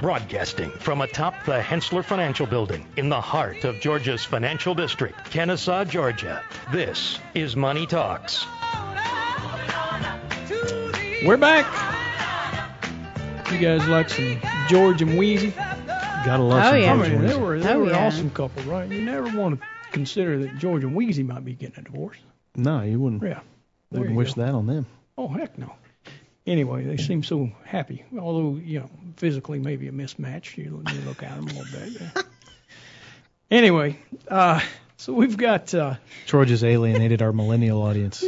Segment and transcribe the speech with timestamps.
[0.00, 5.84] Broadcasting from atop the Hensssler Financial Building in the heart of Georgia's financial district, Kennesaw,
[5.84, 6.42] Georgia.
[6.72, 8.46] This is Money Talks.
[11.26, 11.66] We're back.
[13.52, 14.40] You guys like some
[14.70, 15.54] George and Weezy?
[16.24, 16.92] Gotta love Oh, some yeah.
[16.92, 17.40] I George mean, and they Weezy.
[17.40, 18.06] were they Oh, were an yeah.
[18.06, 18.88] awesome couple, right?
[18.90, 22.16] You never want to consider that George and Weezy might be getting a divorce.
[22.56, 23.22] No, you wouldn't.
[23.22, 23.40] Yeah.
[23.90, 24.46] There wouldn't you wish go.
[24.46, 24.86] that on them.
[25.18, 25.70] Oh heck no.
[26.50, 28.04] Anyway, they seem so happy.
[28.18, 30.56] Although you know, physically maybe a mismatch.
[30.56, 32.00] You, you look at them a little bit.
[32.00, 32.22] Yeah.
[33.52, 33.96] anyway,
[34.26, 34.60] uh,
[34.96, 35.94] so we've got uh,
[36.26, 38.24] George has alienated our millennial audience.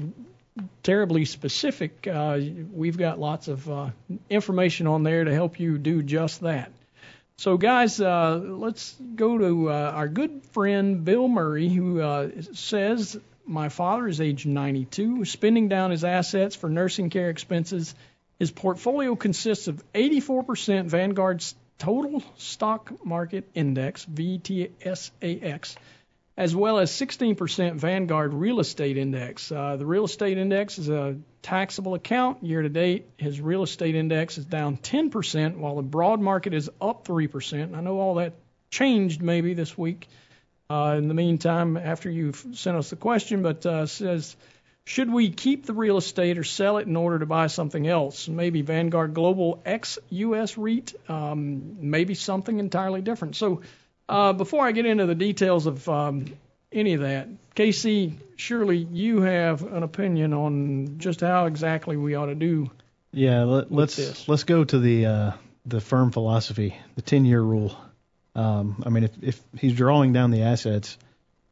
[0.83, 2.07] terribly specific.
[2.07, 2.39] Uh,
[2.73, 3.91] we've got lots of uh,
[4.29, 6.71] information on there to help you do just that.
[7.39, 14.09] So, guys, uh, let's go to our good friend Bill Murray, who says, My father
[14.09, 17.95] is age 92, spending down his assets for nursing care expenses.
[18.39, 25.77] His portfolio consists of 84% Vanguard's total stock market index, VTSAX,
[26.37, 29.51] as well as 16% Vanguard real estate index.
[29.51, 32.43] Uh, the real estate index is a taxable account.
[32.45, 36.71] Year to date, his real estate index is down 10%, while the broad market is
[36.81, 37.75] up 3%.
[37.75, 38.35] I know all that
[38.71, 40.09] changed maybe this week.
[40.69, 44.37] Uh, in the meantime, after you've sent us the question, but uh, says,
[44.87, 48.29] should we keep the real estate or sell it in order to buy something else?
[48.29, 53.35] Maybe Vanguard Global X US REIT, um, maybe something entirely different.
[53.35, 53.63] So
[54.09, 56.27] uh, before I get into the details of um,
[56.71, 57.27] any of that,
[57.57, 62.71] Casey, surely you have an opinion on just how exactly we ought to do.
[63.11, 64.29] Yeah, let, let's this.
[64.29, 65.33] let's go to the uh,
[65.65, 67.77] the firm philosophy, the 10 year rule.
[68.37, 70.97] Um, I mean, if, if he's drawing down the assets,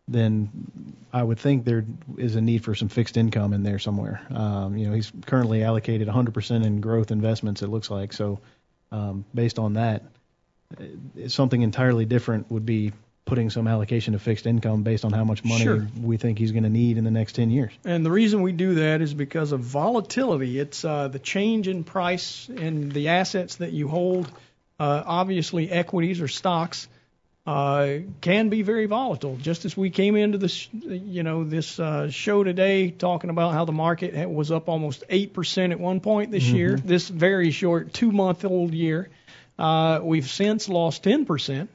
[0.06, 0.50] then
[1.12, 1.84] I would think there
[2.18, 4.20] is a need for some fixed income in there somewhere.
[4.30, 7.62] Um, you know, he's currently allocated 100% in growth investments.
[7.62, 8.40] It looks like so.
[8.92, 10.02] Um, based on that,
[10.78, 12.92] uh, something entirely different would be
[13.24, 15.88] putting some allocation of fixed income based on how much money Sure.
[16.00, 17.72] we think he's going to need in the next 10 years.
[17.84, 20.58] And the reason we do that is because of volatility.
[20.58, 24.30] It's uh, the change in price in the assets that you hold.
[24.78, 26.86] Uh, obviously, equities or stocks
[27.46, 29.36] uh, can be very volatile.
[29.36, 33.64] Just as we came into this, you know, this uh, show today talking about how
[33.64, 37.92] the market was up almost eight percent at one point this year, this very short
[37.92, 39.10] two-month-old year.
[39.58, 41.70] Uh, we've since lost ten percent.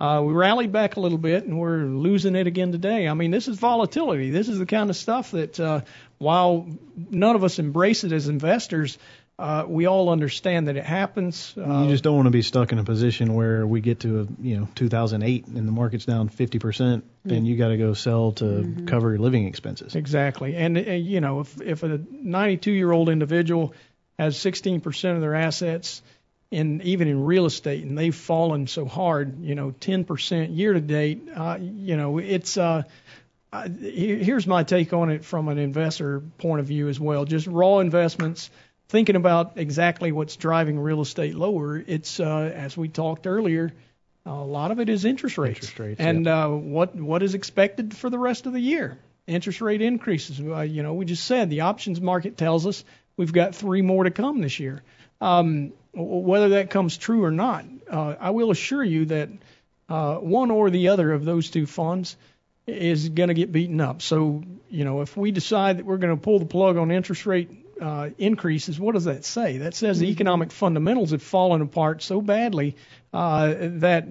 [0.00, 3.06] Uh, we rallied back a little bit, and we're losing it again today.
[3.06, 4.30] I mean, this is volatility.
[4.30, 5.82] This is the kind of stuff that, uh,
[6.18, 6.66] while
[6.96, 8.98] none of us embrace it as investors,
[9.38, 11.54] uh, we all understand that it happens.
[11.56, 14.20] Uh, you just don't want to be stuck in a position where we get to
[14.20, 17.94] a, you know 2008 and the market's down 50 percent and you got to go
[17.94, 19.94] sell to cover your living expenses.
[19.94, 20.54] Exactly.
[20.56, 23.74] And, uh, you know, if, if a 92 year old individual
[24.18, 26.02] has 16% of their assets
[26.50, 30.80] in even in real estate and they've fallen so hard, you know, 10% year to
[30.80, 32.82] date, uh, you know, it's, uh,
[33.52, 37.24] uh, here's my take on it from an investor point of view as well.
[37.24, 38.50] Just raw investments,
[38.88, 41.76] thinking about exactly what's driving real estate lower.
[41.78, 43.72] It's, uh, as we talked earlier,
[44.26, 45.58] a lot of it is interest rates.
[45.58, 48.98] Interest rates, and uh, what what is expected for the rest of the year?
[49.26, 50.40] Interest rate increases.
[50.40, 52.84] Uh, you know, we just said the options market tells us
[53.16, 54.82] we've got three more to come this year.
[55.20, 59.28] Um, whether that comes true or not, uh, I will assure you that
[59.88, 62.16] uh, one or the other of those two funds
[62.66, 64.00] is going to get beaten up.
[64.00, 67.26] So, you know, if we decide that we're going to pull the plug on interest
[67.26, 69.58] rate uh, increases, what does that say?
[69.58, 72.76] That says the economic fundamentals have fallen apart so badly
[73.12, 74.08] uh, that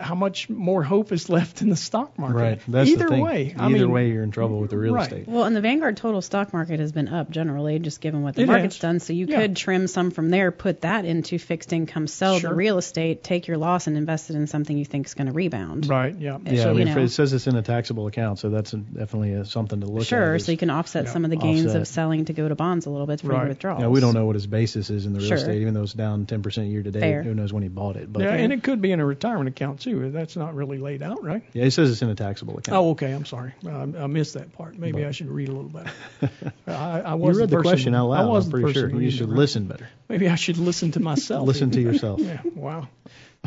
[0.00, 2.34] how much more hope is left in the stock market.
[2.36, 2.60] Right.
[2.68, 3.20] That's Either the thing.
[3.22, 5.02] way, I Either mean, way, you're in trouble with the real right.
[5.04, 5.28] estate.
[5.28, 8.42] Well, and the Vanguard total stock market has been up generally, just given what the
[8.42, 8.80] It market's has.
[8.82, 9.00] done.
[9.00, 9.40] So you Yeah.
[9.42, 12.50] could trim some from there, put that into fixed income, sell Sure.
[12.50, 15.26] the real estate, take your loss, and invest it in something you think is going
[15.26, 15.88] to rebound.
[15.88, 16.14] Right.
[16.18, 16.38] Yeah.
[16.44, 17.00] Yeah, So, I mean, you know.
[17.02, 20.02] it says it's in a taxable account, so that's a, definitely a, something to look
[20.02, 20.06] at.
[20.06, 21.10] Sure, so you can offset Yeah.
[21.12, 21.80] some of the gains Offset.
[21.80, 23.38] of selling to go to bonds a little bit for Right.
[23.40, 23.80] your withdrawals.
[23.80, 25.36] Yeah, we don't know what his basis is in the real Sure.
[25.38, 27.00] estate, even though it's down 10% year to date.
[27.00, 27.22] Fair.
[27.22, 28.12] Who knows when he bought it?
[28.12, 30.10] But yeah, yeah, and it could be in a retirement account too.
[30.10, 31.42] That's not really laid out, right?
[31.52, 32.76] Yeah, it says it's in a taxable account.
[32.76, 33.10] Oh, okay.
[33.12, 33.54] I'm sorry.
[33.66, 34.78] I, I missed that part.
[34.78, 35.90] Maybe But- I should read a little better.
[36.66, 38.24] I, I you was read the, person- question out loud.
[38.24, 39.88] I was I'm pretty sure you should it, listen better.
[40.08, 41.46] Maybe I should listen to myself.
[41.46, 42.20] Listen to yourself.
[42.24, 42.40] Yeah.
[42.54, 42.88] Wow.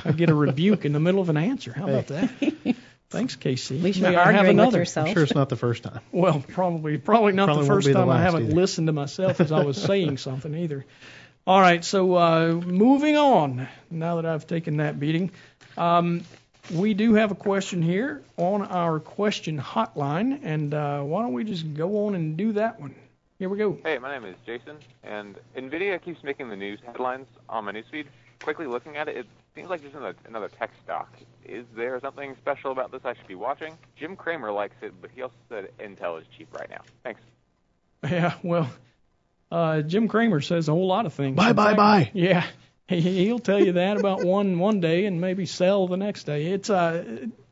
[0.04, 1.74] I get a rebuke in the middle of an answer.
[1.74, 2.30] How about that?
[3.10, 3.78] Thanks, Casey.
[3.78, 4.80] At least May you're I have arguing with another?
[4.80, 5.08] yourself.
[5.08, 6.02] I'm sure it's not the first time.
[6.12, 8.56] Well, probably probably not Probably the won't first be the time I haven't either.
[8.56, 10.86] listened to myself as I was saying something either.
[11.48, 13.70] All right, so uh, moving on.
[13.90, 15.31] Now that I've taken that beating,
[15.77, 16.24] um,
[16.74, 21.44] we do have a question here on our question hotline, and uh, why don't we
[21.44, 22.95] just go on and do that one?
[23.39, 23.77] Here we go.
[23.83, 28.06] Hey, my name is Jason, and NVIDIA keeps making the news headlines on my newsfeed.
[28.41, 29.25] Quickly looking at it, it
[29.56, 31.09] seems like just another, another tech stock.
[31.45, 33.77] Is there something special about this I should be watching?
[33.95, 36.81] Jim Cramer likes it, but he also said Intel is cheap right now.
[37.03, 37.21] Thanks.
[38.07, 38.69] Yeah, well,
[39.51, 41.35] uh, Jim Cramer says a whole lot of things.
[41.35, 42.12] Bye, In bye, fact, bye.
[42.13, 42.47] Yeah, he,
[42.88, 46.48] he'll tell you that about one one day and maybe sell the next day.
[46.48, 47.04] It's uh,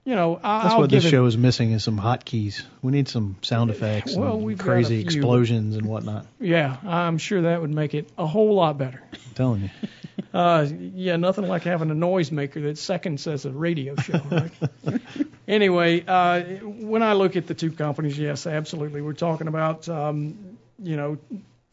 [0.06, 2.62] you know, I, That's I'll what this it, show is missing is some hotkeys.
[2.84, 5.06] We need some sound effects Well, and we've crazy few.
[5.06, 6.28] explosions and whatnot.
[6.40, 9.02] Yeah, I'm sure that would make it a whole lot better.
[9.12, 9.70] I'm telling you.
[10.34, 14.52] Uh, yeah, nothing like having a noisemaker that seconds as a radio show, right?
[15.48, 19.02] anyway, uh, when I look at the two companies, yes, absolutely.
[19.02, 21.18] We're talking about, um, you know,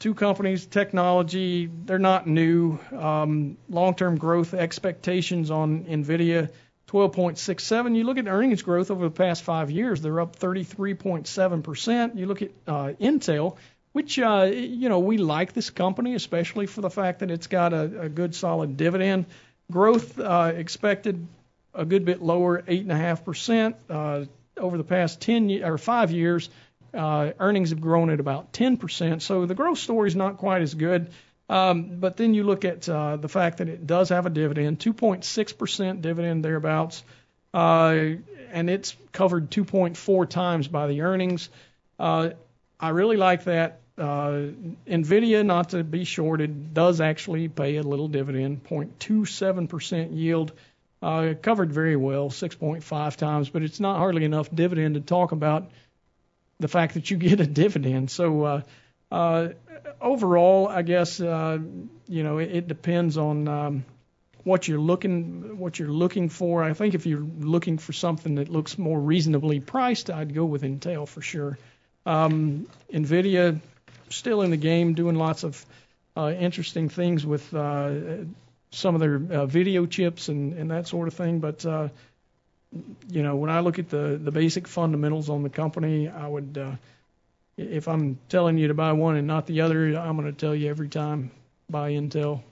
[0.02, 2.76] two companies, technology, they're not new.
[2.90, 6.50] Um, long-term growth expectations on NVIDIA,
[6.88, 7.94] 12.67.
[7.94, 12.18] You look at earnings growth over the past five years, they're up 33.7%.
[12.18, 13.56] You look at uh, Intel,
[13.92, 17.72] which uh, you know we like this company, especially for the fact that it's got
[17.72, 19.26] a, a good solid dividend.
[19.70, 21.28] Growth uh, expected
[21.74, 24.24] a good bit lower, eight and a half percent uh,
[24.56, 26.50] over the past ten or five years.
[26.94, 30.74] Uh, earnings have grown at about 10%, so the growth story is not quite as
[30.74, 31.10] good.
[31.48, 34.78] Um, but then you look at uh, the fact that it does have a dividend,
[34.78, 37.02] 2.6% dividend thereabouts,
[37.52, 37.96] uh,
[38.52, 41.50] and it's covered 2.4 times by the earnings.
[41.98, 42.30] Uh,
[42.80, 43.80] I really like that.
[43.98, 44.48] Uh,
[44.86, 50.52] Nvidia, not to be shorted, does actually pay a little dividend, 0.27% yield,
[51.02, 55.70] uh, covered very well, 6.5 times, but it's not hardly enough dividend to talk about
[56.62, 58.10] the fact that you get a dividend.
[58.10, 58.62] So uh,
[59.10, 59.48] uh,
[60.00, 61.58] overall, I guess uh,
[62.08, 63.84] you know it, it depends on um,
[64.44, 66.64] what you're looking what you're looking for.
[66.64, 70.62] I think if you're looking for something that looks more reasonably priced, I'd go with
[70.62, 71.58] Intel for sure.
[72.06, 73.60] Um, Nvidia
[74.08, 75.64] still in the game, doing lots of
[76.16, 77.92] uh, interesting things with uh,
[78.70, 81.40] some of their uh, video chips and, and that sort of thing.
[81.40, 81.88] But uh,
[83.08, 86.58] you know, when I look at the the basic fundamentals on the company, I would,
[86.58, 86.76] uh,
[87.56, 90.54] if I'm telling you to buy one and not the other, I'm going to tell
[90.54, 91.30] you every time
[91.68, 92.42] buy Intel,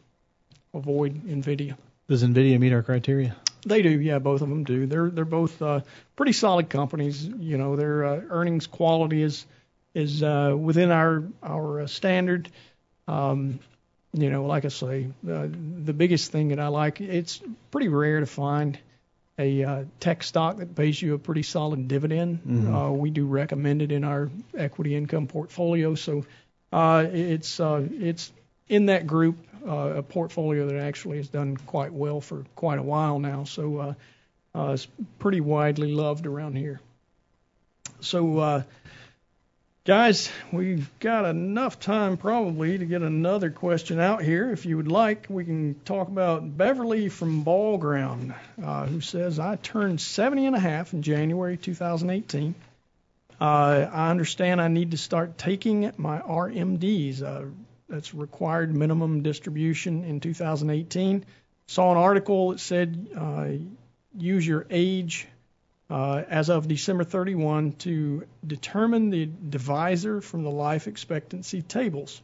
[0.75, 1.77] avoid Nvidia.
[2.09, 3.37] Does NVIDIA meet our criteria?
[3.67, 4.87] They do, yeah, both of them do.
[4.87, 5.81] They're they're both uh,
[6.17, 7.25] pretty solid companies.
[7.25, 9.47] You know, their uh, earnings quality is
[9.95, 12.51] is uh, within our our uh, standard.
[13.07, 13.61] Um,
[14.13, 15.47] you know, like I say, uh,
[15.85, 18.77] the biggest thing that I like, it's pretty rare to find
[19.41, 22.41] a uh, tech stock that pays you a pretty solid dividend.
[22.75, 26.25] Uh, we do recommend it in our equity income portfolio, so
[26.73, 28.33] uh, it's uh, it's
[28.69, 32.83] in that group, uh, a portfolio that actually has done quite well for quite a
[32.83, 33.45] while now.
[33.45, 33.95] So uh,
[34.55, 34.87] uh, it's
[35.19, 36.81] pretty widely loved around here.
[38.01, 38.63] So, uh,
[39.85, 44.51] guys, we've got enough time probably to get another question out here.
[44.51, 49.39] If you would like, we can talk about Beverly from Ball Ground, uh, who says,
[49.39, 52.55] I turned 70 and a half in January 2018.
[53.41, 53.45] Uh,
[53.91, 57.23] I understand I need to start taking my RMDs.
[57.23, 57.47] Uh,
[57.89, 61.25] that's required minimum distribution in 2018.
[61.67, 63.47] Saw an article that said uh,
[64.17, 65.27] use your age
[65.91, 72.23] uh, as of December 31 to determine the divisor from the life expectancy tables.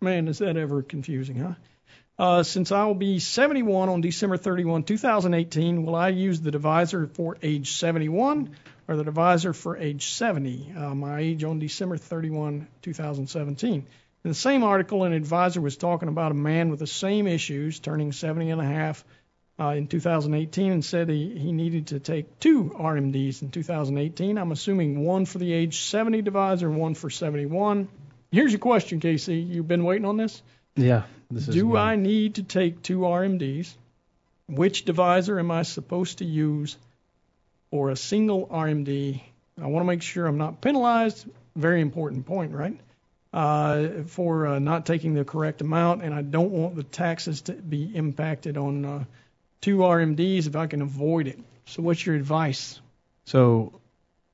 [0.00, 1.54] Man, is that ever confusing, huh?
[2.18, 7.06] Uh, since I will be 71 on December 31, 2018, will I use the divisor
[7.06, 8.50] for age 71
[8.88, 10.72] or the divisor for age 70?
[10.76, 13.86] Uh, my age on December 31, 2017.
[14.24, 17.78] In the same article, an advisor was talking about a man with the same issues,
[17.78, 19.04] turning 70 and a half
[19.58, 24.38] uh, in 2018, and said he, he needed to take two RMDs in 2018.
[24.38, 27.88] I'm assuming one for the age 70 divisor and one for 71.
[28.30, 29.36] Here's your question, Casey.
[29.36, 30.42] You've been waiting on this?
[30.74, 31.04] Yeah.
[31.30, 31.76] This Do good.
[31.76, 33.72] I need to take two RMDs?
[34.48, 36.76] Which divisor am I supposed to use
[37.70, 39.20] or a single RMD?
[39.60, 41.26] I want to make sure I'm not penalized.
[41.56, 42.78] Very important point, right?
[43.32, 47.52] Uh, for uh, not taking the correct amount, and I don't want the taxes to
[47.52, 49.04] be impacted on uh,
[49.60, 51.38] two RMDs if I can avoid it.
[51.66, 52.80] So, what's your advice?
[53.24, 53.80] So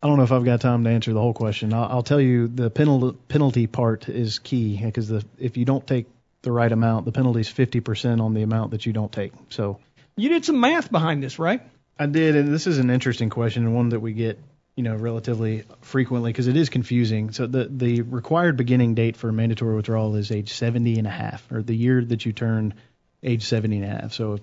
[0.03, 1.73] I don't know if I've got time to answer the whole question.
[1.73, 5.87] I'll, I'll tell you the penalty penalty part is key because the if you don't
[5.87, 6.07] take
[6.43, 9.33] the right amount, the penalty is 50% on the amount that you don't take.
[9.49, 9.79] So
[10.17, 11.63] You did some math behind this, right?
[11.99, 14.41] I did, and this is an interesting question and one that we get,
[14.75, 17.31] you know, relatively frequently because it is confusing.
[17.31, 21.51] So the the required beginning date for mandatory withdrawal is age 70 and a half,
[21.53, 22.75] or the year that you turn
[23.23, 24.13] age 70 and a half.
[24.15, 24.41] So if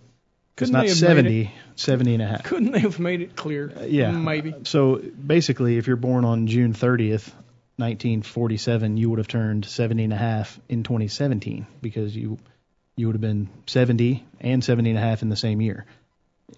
[0.62, 2.44] it's not they have 70, 70 and a half.
[2.44, 3.72] Couldn't they have made it clear?
[3.76, 4.12] Uh, yeah.
[4.12, 4.54] Maybe.
[4.64, 7.32] So basically, if you're born on June 30th,
[7.78, 12.38] 1947, you would have turned 70 and a half in 2017 because you
[12.98, 15.86] you would have been 70 and 70 and a half in the same year.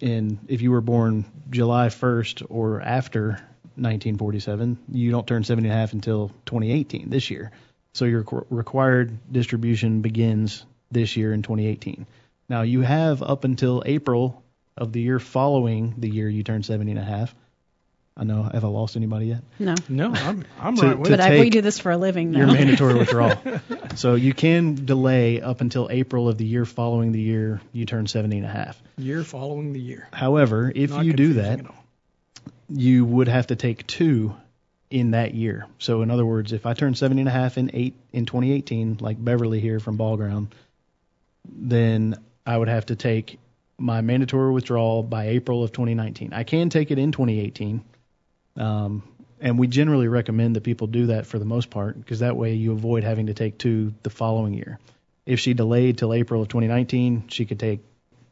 [0.01, 3.39] And if you were born July 1st or after
[3.75, 7.51] 1947, you don't turn 70 and a half until 2018 this year.
[7.93, 12.07] So your qu- required distribution begins this year in 2018.
[12.51, 14.43] Now you have up until April
[14.75, 17.33] of the year following the year you turn 70 and a half.
[18.17, 18.43] I know.
[18.43, 19.41] Have I lost anybody yet?
[19.57, 19.73] No.
[19.87, 21.31] No, I'm I'm To- right with to But it.
[21.33, 22.53] I, we do this for a living Your now.
[22.59, 23.41] mandatory withdrawal.
[23.95, 28.05] So you can delay up until April of the year following the year you turn
[28.05, 28.81] 70 and a half.
[28.97, 30.09] Year following the year.
[30.11, 31.61] However, if Not you do that,
[32.67, 34.35] you would have to take two
[34.89, 35.67] in that year.
[35.79, 38.97] So in other words, if I turn 70 and a half in eight in 2018,
[38.99, 40.53] like Beverly here from Ball Ground,
[41.49, 43.39] then I would have to take
[43.77, 46.33] my mandatory withdrawal by April of 2019.
[46.33, 47.83] I can take it in 2018,
[48.57, 49.03] um,
[49.39, 52.53] and we generally recommend that people do that for the most part because that way
[52.53, 54.79] you avoid having to take two the following year.
[55.25, 57.79] If she delayed till April of 2019, she could take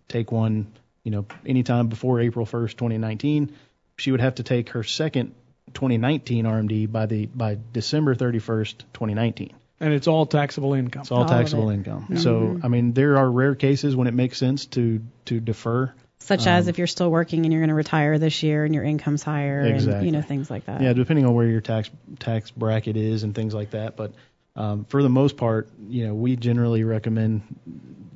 [0.07, 0.71] take one,
[1.03, 3.55] you know, anytime before April 1st, 2019.
[3.97, 5.33] She would have to take her second
[5.73, 9.53] 2019 RMD by the by December 31st, 2019.
[9.81, 11.01] And it's all taxable income.
[11.01, 11.75] It's all All of taxable it.
[11.75, 12.17] income.
[12.17, 15.93] So I mean, there are rare cases when it makes sense to to defer.
[16.21, 18.83] Such as if you're still working and you're going to retire this year and your
[18.83, 20.81] income's higher and you know things like that.
[20.81, 23.95] Yeah, depending on where your tax tax bracket is and things like that.
[23.95, 24.13] But
[24.55, 27.41] um, for the most part, you know, we generally recommend,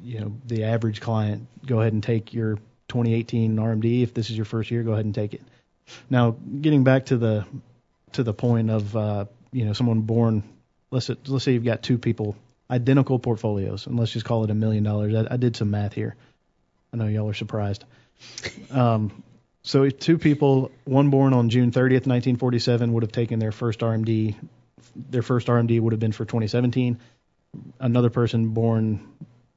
[0.04, 2.58] you know, the average client go ahead and take your
[2.90, 4.04] 2018 RMD.
[4.04, 5.42] If this is your first year, go ahead and take it.
[6.10, 7.46] Now, getting back to the
[8.12, 10.44] to the point of uh, you know someone born,
[10.94, 12.36] let's let's say you've got two people
[12.70, 15.14] identical portfolios, and let's just call it a million dollars.
[15.30, 16.16] I, did some math here.
[16.92, 17.84] I know y'all are surprised.
[18.72, 19.24] Um,
[19.64, 23.80] so if two people, one born on June 30th, 1947, would have taken their first
[23.80, 24.36] RMD.
[24.96, 27.00] Their first RMD would have been for 2017.
[27.80, 29.08] Another person born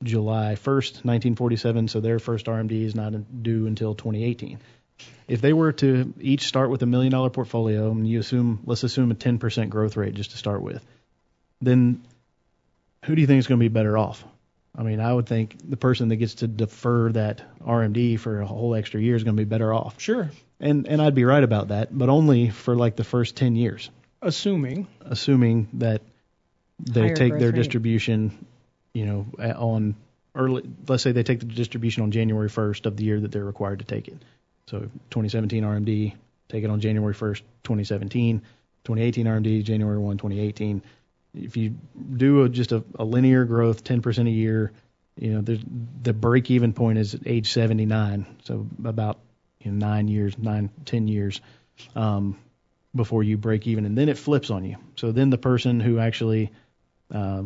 [0.02, 4.58] July 1st, 1947, so their first RMD is not due until 2018.
[5.26, 8.84] If they were to each start with a million dollar portfolio, and you assume, let's
[8.84, 10.84] assume a 10% growth rate just to start with,
[11.60, 12.04] then
[13.04, 14.24] who do you think is going to be better off?
[14.78, 18.46] I mean, I would think the person that gets to defer that RMD for a
[18.46, 19.98] whole extra year is going to be better off.
[20.00, 20.30] Sure.
[20.60, 23.90] And and I'd be right about that, but only for like the first 10 years,
[24.22, 24.86] Assuming.
[25.02, 26.02] assuming that
[26.78, 27.54] they Higher take their rate.
[27.54, 28.46] distribution,
[28.92, 29.96] you know, on
[30.34, 33.44] early let's say they take the distribution on January 1st of the year that they're
[33.44, 34.16] required to take it.
[34.66, 36.14] So 2017 RMD,
[36.48, 38.40] take it on January 1st, 2017,
[38.84, 40.82] 2018 RMD January 1, 2018.
[41.36, 41.76] If you
[42.16, 44.72] do a, just a, a linear growth, 10% a year,
[45.18, 45.56] you know,
[46.02, 49.18] the break even point is at age 79, so about
[49.60, 51.40] you know, nine years, nine, ten years
[51.94, 52.38] um,
[52.94, 54.76] before you break even, and then it flips on you.
[54.96, 56.52] So then the person who actually
[57.12, 57.44] uh,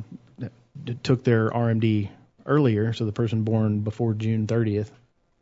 [1.02, 2.08] took their RMD
[2.46, 4.90] earlier, so the person born before June 30th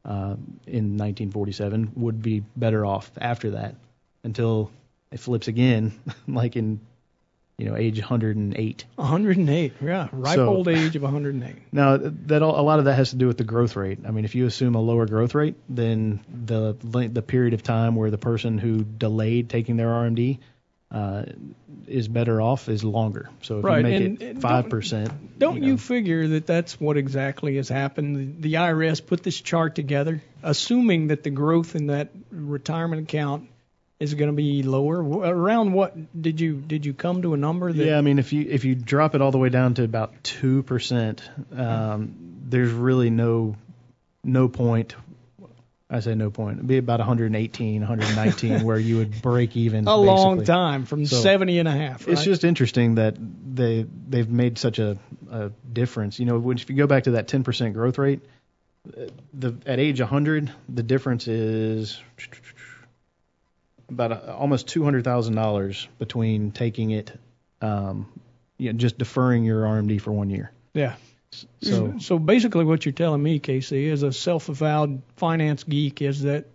[0.05, 0.37] uh,
[0.67, 3.75] in 1947 would be better off after that
[4.25, 4.71] until
[5.11, 5.93] it flips again,
[6.29, 6.81] like in
[7.59, 8.85] you know age 108.
[8.97, 9.73] 108.
[9.83, 10.09] Yeah.
[10.13, 11.57] Ripe So- old age of 108.
[11.73, 13.99] Now that all, a lot of that has to do with the growth rate.
[14.07, 17.97] I mean, if you assume a lower growth rate, then the the period of time
[17.97, 20.39] where the person who delayed taking their RMD
[20.91, 21.25] uh,
[21.87, 23.29] is better off is longer.
[23.43, 26.81] So if Right, you make and- it five percent, Don't you, know, figure that that's
[26.81, 28.17] what exactly has happened?
[28.41, 33.49] The, the IRS put this chart together, assuming that the growth in that retirement account
[34.01, 35.03] is it going to be lower.
[35.03, 37.85] Around what did you did you come to a number that?
[37.85, 40.23] Yeah, I mean, if you if you drop it all the way down to about
[40.23, 42.15] two percent, um,
[42.49, 43.57] there's really no
[44.23, 44.95] no point.
[45.91, 46.59] I say no point.
[46.59, 49.87] It'd be about 118, 119, where you would break even.
[49.89, 52.07] a long time from So, 70 and a half.
[52.07, 52.13] Right?
[52.13, 54.99] It's just interesting that they they've made such a,
[55.31, 56.21] a difference.
[56.21, 58.21] You know, when if you go back to that 10% growth rate,
[58.87, 61.99] uh, the at age 100, the difference is
[63.89, 67.13] about a, almost $200,000 between taking it,
[67.61, 68.09] um,
[68.57, 70.53] you know, just deferring your RMD for one year.
[70.75, 70.95] yeah.
[71.61, 76.47] So So basically, what you're telling me, Casey, as a self-avowed finance geek, is that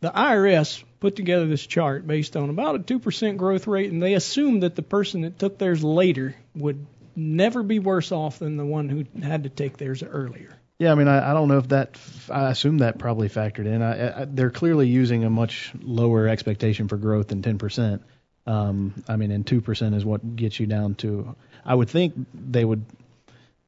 [0.00, 4.02] the IRS put together this chart based on about a two percent growth rate, and
[4.02, 8.56] they assumed that the person that took theirs later would never be worse off than
[8.56, 10.58] the one who had to take theirs earlier.
[10.78, 11.98] Yeah, I mean, I, I don't know if that.
[12.30, 13.80] I assume that probably factored in.
[13.80, 18.00] I, I, they're clearly using a much lower expectation for growth than 10%.
[18.46, 21.36] Um, I mean, and 2% is what gets you down to.
[21.64, 22.84] I would think they would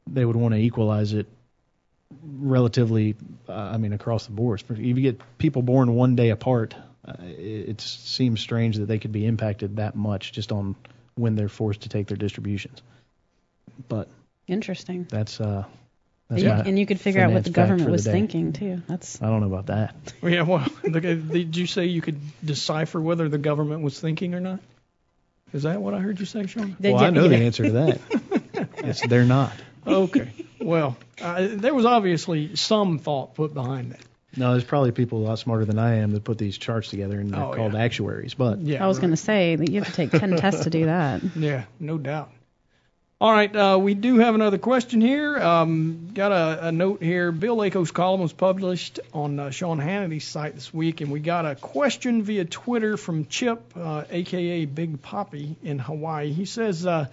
[0.09, 1.27] they would want to equalize it
[2.23, 3.15] relatively.
[3.49, 4.63] Uh, I mean, across the board.
[4.69, 6.75] If you get people born one day apart,
[7.07, 10.75] uh, it, it seems strange that they could be impacted that much just on
[11.15, 12.83] when they're forced to take their distributions.
[13.89, 14.09] But
[14.47, 15.07] Interesting.
[15.09, 15.65] that's uh,
[16.29, 18.05] that's And you, my and you could figure out what the government for the was
[18.05, 18.83] thinking too.
[18.89, 19.95] That's I don't know about that.
[20.23, 24.61] Yeah, well, did you say you could decipher whether the government was thinking or not?
[25.53, 26.77] Is that what I heard you say, Sean?
[26.81, 27.39] they well, I know yeah.
[27.39, 28.69] the answer to that.
[28.85, 29.53] yes, they're not.
[29.87, 30.33] Okay.
[30.61, 34.01] Well, uh, there was obviously some thought put behind that.
[34.37, 37.19] No, there's probably people a lot smarter than I am that put these charts together,
[37.19, 37.83] and they're Oh, called yeah.
[37.83, 38.35] actuaries.
[38.35, 38.85] But Yeah.
[38.85, 39.03] I was right.
[39.03, 41.23] going to say that you have to take 10 tests to do that.
[41.37, 42.33] Yeah, no doubt.
[43.19, 45.39] All right, uh, we do have another question here.
[45.39, 47.33] Um, got a, a note here.
[47.33, 51.47] Bill Lako's column was published on uh, Sean Hannity's site this week, and we got
[51.47, 56.31] a question via Twitter from Chip, uh, aka Big Poppy in Hawaii.
[56.31, 57.07] He says, uh,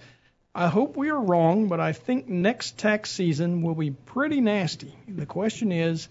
[0.54, 4.94] I hope we are wrong, but I think next tax season will be pretty nasty.
[5.08, 6.10] The question is,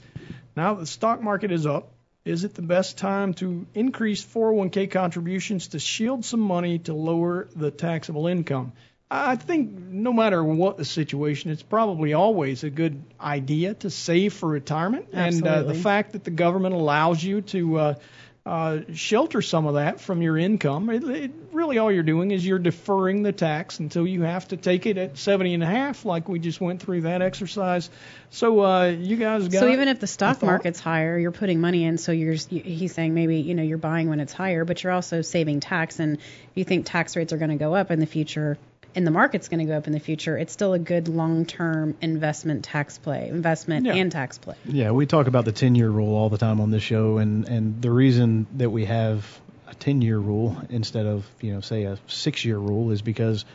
[0.56, 1.92] now that the stock market is up,
[2.26, 7.48] is it the best time to increase 401k contributions to shield some money to lower
[7.56, 8.72] the taxable income?
[9.16, 14.34] I think no matter what the situation, it's probably always a good idea to save
[14.34, 15.10] for retirement.
[15.14, 15.50] Absolutely.
[15.50, 17.96] And uh, the fact that the government allows you to uh,
[18.44, 22.44] uh, shelter some of that from your income, it, it, really all you're doing is
[22.44, 26.06] you're deferring the tax until you have to take it at 70 and a half,
[26.06, 27.92] like we just went through that exercise.
[28.32, 31.84] So uh, you guys got So even if the stock market's higher, you're putting money
[31.84, 32.00] in.
[32.00, 35.22] So you're he's saying maybe you know you're buying when it's higher, but you're also
[35.22, 36.00] saving tax.
[36.00, 38.58] And if you think tax rates are going to go up in the future,
[38.96, 41.96] and the market's going to go up in the future, it's still a good long-term
[42.02, 43.94] investment tax play, investment Yeah.
[43.96, 44.56] and tax play.
[44.66, 47.82] yeah, we talk about the 10-year rule all the time on this show, and and
[47.82, 49.26] the reason that we have
[49.68, 53.46] a 10-year rule instead of you know say a six-year rule is because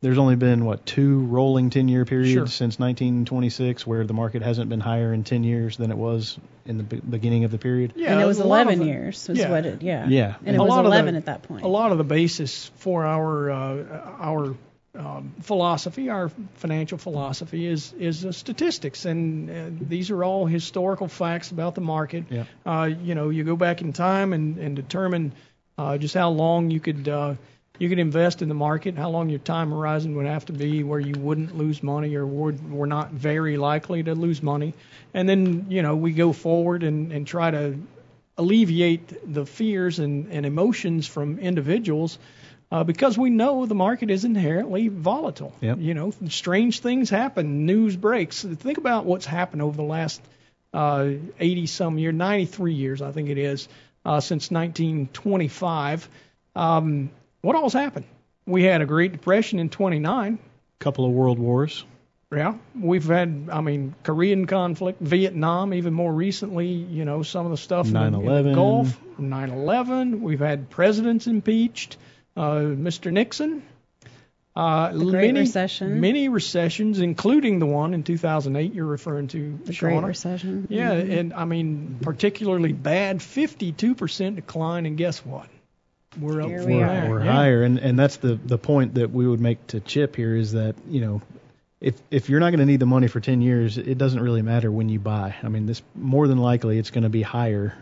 [0.00, 2.46] there's only been what two rolling 10-year periods Sure.
[2.46, 6.76] since 1926 where the market hasn't been higher in 10 years than it was in
[6.76, 7.94] the beginning of the period.
[7.96, 9.26] Yeah, and it was a lot of 11 the- years.
[9.28, 9.48] Was yeah.
[9.50, 10.06] what it, yeah.
[10.06, 10.34] Yeah.
[10.44, 11.64] And it A was lot of the- 11 at that point.
[11.64, 13.84] a lot of the basis for our uh,
[14.20, 14.54] our
[14.96, 21.08] um, philosophy, our financial philosophy, is is uh, statistics, and uh, these are all historical
[21.08, 22.24] facts about the market.
[22.30, 22.44] Yeah.
[22.64, 25.32] Uh, you know, you go back in time and and determine
[25.78, 27.08] uh, just how long you could.
[27.08, 27.34] Uh,
[27.76, 30.84] you could invest in the market, how long your time horizon would have to be
[30.84, 34.74] where you wouldn't lose money or would, were not very likely to lose money.
[35.12, 37.76] And then, you know, we go forward and, and try to
[38.38, 42.16] alleviate the fears and, and emotions from individuals
[42.74, 45.54] uh, because we know the market is inherently volatile.
[45.60, 45.78] Yep.
[45.78, 48.42] You know, strange things happen, news breaks.
[48.42, 50.20] Think about what's happened over the last
[50.72, 53.68] uh, 80 some year, 93 years, I think it is,
[54.04, 56.08] uh, since 1925.
[56.56, 57.10] Um,
[57.42, 58.06] what all's happened?
[58.44, 60.40] We had a Great Depression in 29.
[60.80, 61.84] Couple of world wars.
[62.34, 67.52] Yeah, we've had, I mean, Korean conflict, Vietnam, even more recently, you know, some of
[67.52, 68.54] the stuff in the, in the 9/11.
[68.56, 70.20] Gulf, 9/11.
[70.20, 71.96] We've had presidents impeached,
[72.42, 73.12] Mr.
[73.12, 73.62] Nixon.
[74.56, 76.00] Uh, The Great many, Recession.
[76.00, 80.68] Many recessions, including the one in 2008 you're referring to, the Great Recession.
[80.70, 81.18] Yeah, Mhm.
[81.18, 85.48] and I mean, particularly bad, 52% decline, and guess what?
[86.20, 87.10] We're up Here from we we're, there.
[87.10, 87.32] we're Yeah.
[87.32, 90.52] higher, and and that's the the point that we would make to Chip here is
[90.52, 91.22] that you know.
[91.80, 94.40] If, if you're not going to need the money for 10 years, it doesn't really
[94.40, 95.34] matter when you buy.
[95.42, 97.74] I mean, this more than likely it's going to be higher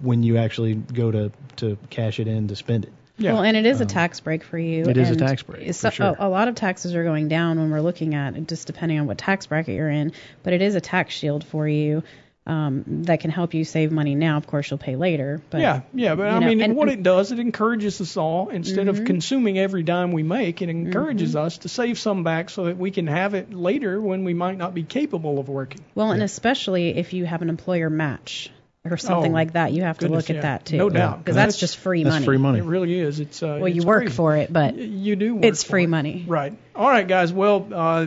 [0.00, 2.92] when you actually go to, to cash it in to spend it.
[3.18, 3.32] Yeah.
[3.32, 4.84] Well, and it is a Um, tax break for you.
[4.84, 6.16] it is a tax break, it's- for sure.
[6.18, 8.98] a, a lot of taxes are going down when we're looking at it, just depending
[9.00, 10.12] on what tax bracket you're in.
[10.42, 12.02] But it is a tax shield for you.
[12.48, 14.36] um, that can help you save money now.
[14.36, 15.40] Of course, you'll pay later.
[15.50, 18.50] But yeah, yeah, but I know, mean, and- what it does, it encourages us all
[18.50, 22.66] instead of consuming every dime we make, it encourages us to save some back so
[22.66, 25.80] that we can have it later when we might not be capable of working.
[25.96, 28.48] well, and especially if you have an employer match
[28.92, 30.42] or something Oh, like that, you have to goodness, look at yeah.
[30.42, 30.76] that too.
[30.76, 31.18] No doubt.
[31.18, 32.24] because that's That's- just free That's money.
[32.24, 32.58] free money.
[32.58, 33.20] It really is.
[33.20, 34.12] It's uh, Well, you it's work free.
[34.12, 35.34] for it, but You do.
[35.36, 35.88] Work it's for free it.
[35.88, 36.24] money.
[36.26, 36.52] Right.
[36.74, 37.32] All right, guys.
[37.32, 38.06] Well, uh,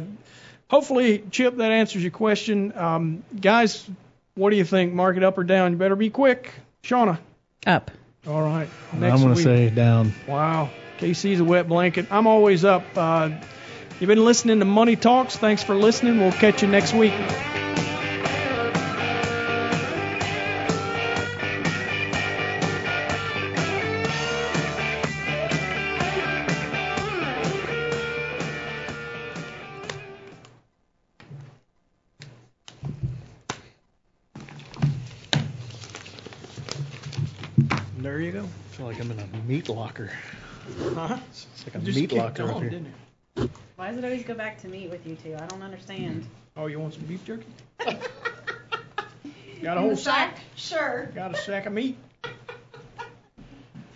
[0.70, 2.74] hopefully, Chip, that answers your question.
[2.76, 3.88] Um, guys,
[4.36, 4.94] what do you think?
[4.94, 5.72] Market up or down?
[5.72, 6.54] You better be quick.
[6.84, 7.18] Shauna.
[7.68, 7.92] Up.
[8.28, 8.68] All right.
[8.94, 10.14] I'm going to say down.
[10.28, 10.70] Wow.
[10.98, 12.08] Casey's a wet blanket.
[12.12, 12.84] I'm always up.
[12.96, 13.30] Uh,
[14.00, 15.36] you've been listening to Money Talks.
[15.38, 16.20] Thanks for listening.
[16.20, 17.14] We'll catch you next week.
[38.02, 38.44] There you go.
[38.44, 40.10] I feel like I'm in a meat locker.
[40.96, 41.18] Uh-huh.
[41.30, 42.70] It's like a Just meat kicked locker on, up here.
[42.70, 42.94] didn't
[43.36, 43.50] it?
[43.76, 45.36] Why does it always go back to meat with you two?
[45.36, 46.26] I don't understand.
[46.56, 47.46] Oh, you want some beef jerky?
[49.62, 50.38] Got a whole sack?
[50.56, 51.10] Sure.
[51.14, 51.98] Got a sack of meat?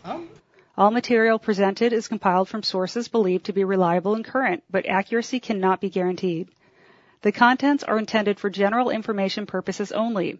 [0.03, 0.27] Um,
[0.77, 5.39] All material presented is compiled from sources believed to be reliable and current, but accuracy
[5.39, 6.49] cannot be guaranteed.
[7.21, 10.39] The contents are intended for general information purposes only.